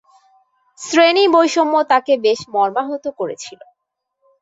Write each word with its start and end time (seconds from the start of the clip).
শ্রেণী-বৈষম্য 0.79 1.75
তাকে 1.91 2.13
বেশ 2.25 2.39
মর্মাহত 2.53 3.05
করেছিল। 3.19 3.59